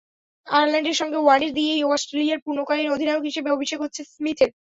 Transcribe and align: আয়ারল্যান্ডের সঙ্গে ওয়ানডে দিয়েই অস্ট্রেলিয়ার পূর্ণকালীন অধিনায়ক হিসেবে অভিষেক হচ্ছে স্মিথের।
আয়ারল্যান্ডের 0.47 0.99
সঙ্গে 1.01 1.17
ওয়ানডে 1.19 1.49
দিয়েই 1.57 1.87
অস্ট্রেলিয়ার 1.87 2.43
পূর্ণকালীন 2.45 2.87
অধিনায়ক 2.91 3.23
হিসেবে 3.29 3.49
অভিষেক 3.51 3.79
হচ্ছে 3.81 4.01
স্মিথের। 4.13 4.49